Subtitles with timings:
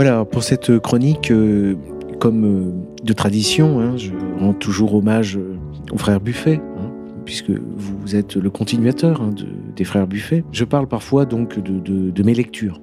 [0.00, 1.74] Voilà, pour cette chronique, euh,
[2.20, 2.70] comme euh,
[3.02, 5.56] de tradition, hein, je rends toujours hommage euh,
[5.90, 6.92] aux frères Buffet, hein,
[7.24, 10.44] puisque vous êtes le continuateur hein, de- des frères Buffet.
[10.52, 12.80] Je parle parfois donc de, mes lectures.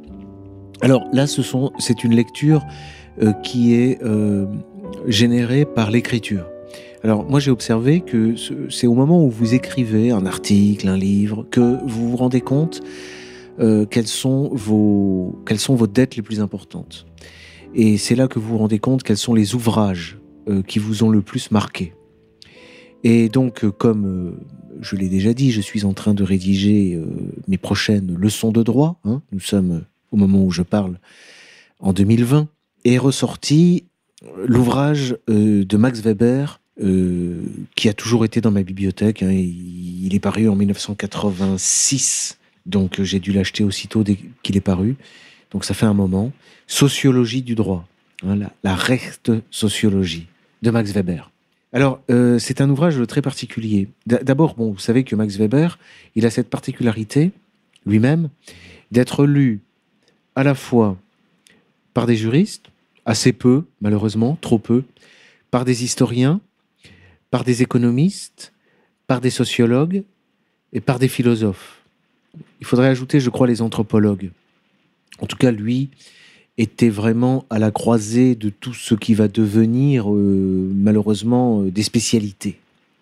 [0.82, 2.66] Alors là, c'est une lecture
[3.44, 3.98] qui est
[5.08, 6.46] générée par l'écriture.
[7.02, 10.98] Alors moi, j'ai observé que ce- c'est au moment où vous écrivez un article, un
[10.98, 12.82] livre, que vous vous rendez compte
[13.60, 17.06] euh, quelles, sont vos, quelles sont vos dettes les plus importantes.
[17.74, 20.20] Et c'est là que vous vous rendez compte quels sont les ouvrages
[20.50, 21.94] euh, qui vous ont le plus marqué.
[23.04, 24.38] Et donc, euh, comme
[24.82, 27.02] je l'ai déjà dit, je suis en train de rédiger
[27.48, 29.00] mes prochaines leçons de droit.
[29.06, 29.22] hein.
[29.32, 31.00] Nous sommes au moment où je parle
[31.80, 32.50] en 2020.
[32.84, 33.86] Et est ressorti
[34.46, 36.60] l'ouvrage de Max Weber,
[37.76, 39.24] qui a toujours été dans ma bibliothèque.
[39.24, 39.32] hein.
[39.32, 44.96] Il est paru en 1986, donc euh, j'ai dû l'acheter aussitôt dès qu'il est paru.
[45.52, 46.32] Donc ça fait un moment.
[46.68, 47.88] Sociologie du droit,
[48.24, 50.28] hein, la, la Rechtssociologie
[50.62, 51.32] de Max Weber.
[51.74, 53.90] Alors, euh, c'est un ouvrage très particulier.
[54.06, 55.78] D'abord, vous savez que Max Weber,
[56.16, 57.32] il a cette particularité,
[57.86, 58.30] lui-même,
[58.92, 59.60] d'être lu
[60.36, 60.98] à la fois
[61.94, 62.68] par des juristes,
[63.06, 64.84] assez peu, malheureusement, trop peu,
[65.52, 66.40] par des historiens,
[67.30, 68.54] par des économistes,
[69.06, 70.04] par des sociologues
[70.72, 71.85] et par des philosophes.
[72.66, 74.32] Il faudrait ajouter, je crois, les anthropologues.
[75.20, 75.90] En tout cas, lui
[76.58, 81.84] était vraiment à la croisée de tout ce qui va devenir, euh, malheureusement, euh, des
[81.84, 82.58] spécialités.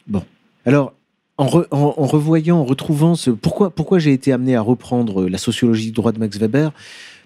[0.06, 0.22] Bon.
[0.66, 0.94] Alors,
[1.38, 3.32] en, re- en- en revoyant, en retrouvant ce.
[3.32, 6.74] Pourquoi, pourquoi j'ai été amené à reprendre la sociologie du droit de Max Weber?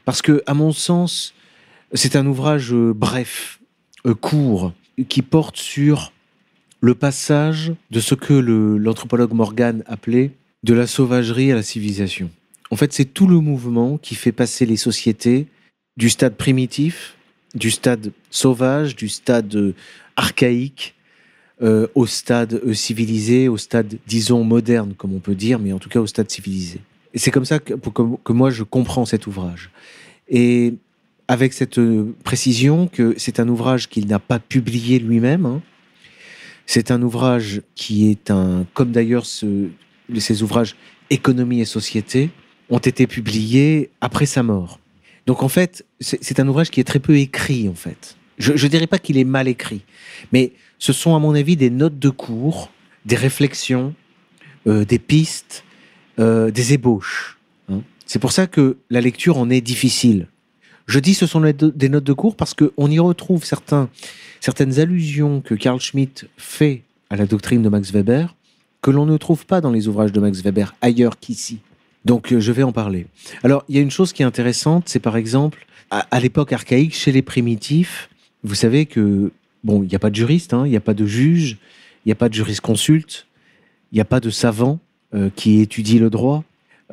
[0.06, 1.34] Parce que, à mon sens,
[1.94, 3.60] c'est un ouvrage euh, bref,
[4.06, 4.74] euh, court,
[5.10, 6.14] qui porte sur
[6.82, 12.30] le passage de ce que l'anthropologue Morgan appelait de la sauvagerie à la civilisation.
[12.72, 15.48] En fait, c'est tout le mouvement qui fait passer les sociétés
[15.96, 17.16] du stade primitif,
[17.56, 19.74] du stade sauvage, du stade euh,
[20.16, 20.96] archaïque,
[21.62, 25.80] euh, au stade euh, civilisé, au stade, disons, moderne, comme on peut dire, mais en
[25.80, 26.80] tout cas au stade civilisé.
[27.14, 27.74] Et c'est comme ça que,
[28.32, 29.72] moi je comprends cet ouvrage.
[30.30, 30.76] Et
[31.28, 31.80] avec cette
[32.24, 35.62] précision que c'est un ouvrage qu'il n'a pas publié lui-même, hein.
[36.66, 39.70] c'est un ouvrage qui est un, comme d'ailleurs ce,
[40.20, 40.76] ces ouvrages
[41.10, 42.30] Économie et Société,
[42.70, 44.80] ont été publiés après sa mort.
[45.26, 48.18] Donc en fait, c'est un ouvrage qui est très peu écrit en fait.
[48.38, 49.82] Je ne dirais pas qu'il est mal écrit,
[50.32, 52.72] mais ce sont à mon avis des notes de cours,
[53.06, 53.96] des réflexions,
[54.68, 55.64] euh, des pistes,
[56.20, 57.38] euh, des ébauches.
[57.70, 57.82] hein.
[58.06, 60.28] C'est pour ça que la lecture en est difficile.
[60.86, 65.54] Je dis ce sont des notes de cours parce qu'on y retrouve certaines allusions que
[65.54, 68.37] Carl Schmitt fait à la doctrine de Max Weber
[68.82, 71.60] que l'on ne trouve pas dans les ouvrages de Max Weber ailleurs qu'ici.
[72.06, 73.08] Donc euh, je vais en parler.
[73.44, 76.94] Alors il y a une chose qui est intéressante, c'est par exemple à, l'époque archaïque
[76.94, 78.10] chez les primitifs,
[78.44, 79.32] vous savez que
[79.64, 81.58] bon, il n'y a pas de juriste, hein, il n'y a pas de juge,
[82.06, 83.26] il n'y a pas de jurisconsulte,
[83.92, 84.80] il n'y a pas de savant
[85.14, 86.44] euh, qui étudie le droit,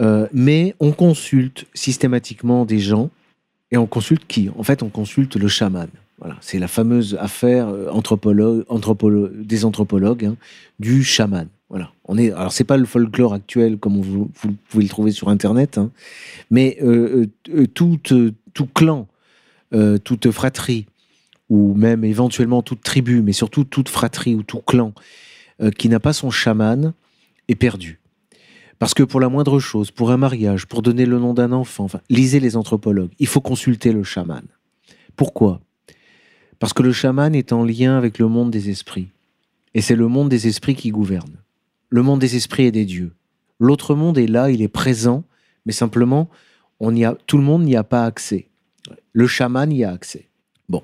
[0.00, 3.11] euh, mais on consulte systématiquement des gens
[3.73, 4.49] et on consulte qui?
[4.56, 5.89] En fait, on consulte le chaman.
[6.19, 10.37] Voilà, c'est la fameuse affaire anthropologue, anthropolo- des anthropologues hein,
[10.78, 11.49] du chaman.
[11.70, 12.30] Voilà, on est.
[12.30, 14.30] Alors c'est pas le folklore actuel comme vous,
[14.69, 15.91] pouvez le trouver sur internet, hein,
[16.50, 19.08] mais euh, euh, tout, euh, tout clan,
[19.72, 20.86] euh, toute fratrie
[21.48, 24.92] ou même éventuellement toute tribu, mais surtout toute fratrie ou tout clan
[25.78, 26.94] qui n'a pas son chaman
[27.47, 28.00] est perdu.
[28.81, 31.86] Parce que pour la moindre chose, pour un mariage, pour donner le nom d'un enfant,
[32.10, 34.42] lisez les anthropologues, il faut consulter le chaman.
[35.16, 35.60] Pourquoi?
[36.58, 39.08] Parce que le chaman est en lien avec le monde des esprits.
[39.75, 41.44] Et c'est le monde des esprits qui gouverne.
[41.89, 43.12] Le monde des esprits et des dieux.
[43.61, 45.25] L'autre monde est là, il est présent,
[45.67, 46.28] mais simplement,
[46.81, 48.49] on y a, tout le monde n'y a pas accès.
[49.12, 50.29] Le chaman y a accès.
[50.69, 50.82] Bon.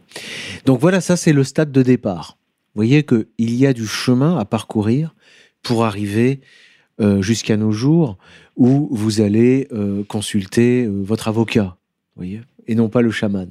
[0.67, 2.39] Donc voilà, ça c'est le stade de départ.
[2.75, 5.15] Vous voyez qu'il y a du chemin à parcourir
[5.63, 6.41] pour arriver
[7.01, 8.17] euh, jusqu'à nos jours
[8.57, 11.77] où vous allez euh, consulter euh, votre avocat,
[12.15, 13.51] voyez, et non pas le chaman.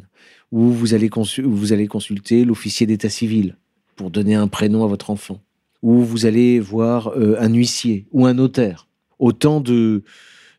[0.51, 3.57] Où vous allez consulter l'officier d'état civil
[3.95, 5.39] pour donner un prénom à votre enfant.
[5.81, 8.87] Où vous allez voir euh, un huissier ou un notaire.
[9.17, 10.03] Autant de,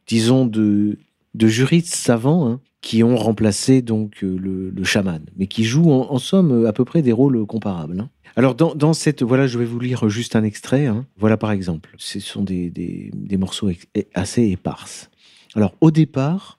[0.07, 0.99] disons, de,
[1.35, 6.19] de juristes savants hein, qui ont remplacé donc euh, le, chaman, mais qui jouent en,
[6.19, 8.01] somme à peu près des rôles comparables.
[8.01, 8.11] hein.
[8.37, 10.87] Alors dans, dans cette, voilà, je vais vous lire juste un extrait.
[10.87, 11.07] hein.
[11.19, 13.71] Voilà par exemple, ce sont des, des, des morceaux
[14.15, 15.11] assez éparses.
[15.55, 16.59] Alors au départ,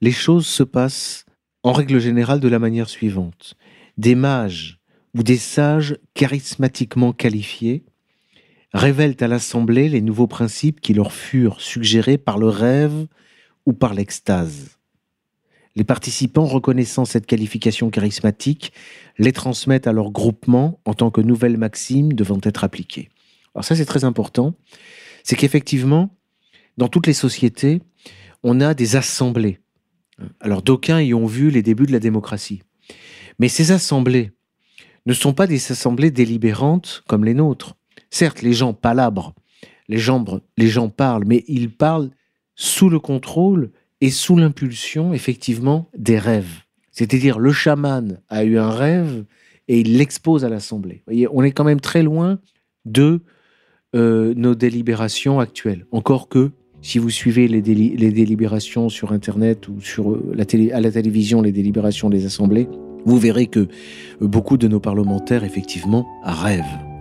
[0.00, 1.24] les choses se passent
[1.62, 3.54] en règle générale de la manière suivante.
[3.98, 4.78] Des mages
[5.16, 7.84] ou des sages charismatiquement qualifiés
[8.76, 13.06] révèlent à l'Assemblée les nouveaux principes qui leur furent suggérés par le rêve
[13.64, 14.78] ou par l'extase.
[15.74, 18.72] Les participants reconnaissant cette qualification charismatique
[19.18, 23.10] les transmettent à leur groupement en tant que nouvelles maximes devant être appliquées.
[23.54, 24.54] Alors ça, c'est très important.
[25.22, 26.14] C'est qu'effectivement,
[26.78, 27.82] dans toutes les sociétés,
[28.42, 29.60] on a des assemblées.
[30.40, 32.62] Alors d'aucuns y ont vu les débuts de la démocratie.
[33.38, 34.32] Mais ces assemblées
[35.04, 37.75] ne sont pas des assemblées délibérantes comme les nôtres.
[38.10, 39.34] Certes, les gens palabrent,
[39.88, 40.24] les gens,
[40.56, 42.10] les gens parlent, mais ils parlent
[42.54, 43.70] sous le contrôle
[44.00, 46.62] et sous l'impulsion, effectivement, des rêves.
[46.90, 49.24] C'est-à-dire, le chaman a eu un rêve
[49.68, 51.02] et il l'expose à l'Assemblée.
[51.06, 52.38] voyez, on est quand même très loin
[52.84, 53.20] de
[53.94, 55.86] euh, nos délibérations actuelles.
[55.92, 56.50] Encore que,
[56.82, 60.32] si vous suivez les, délibérations sur Internet ou euh,
[60.72, 62.68] à la télévision, les délibérations des assemblées,
[63.04, 63.68] vous verrez que
[64.20, 66.95] beaucoup de nos parlementaires, effectivement, rêvent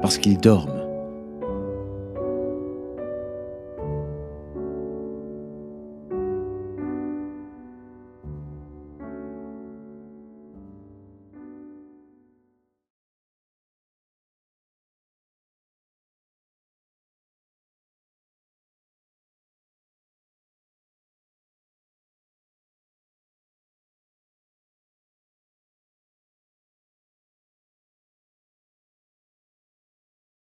[0.00, 0.79] parce qu'ils dorment.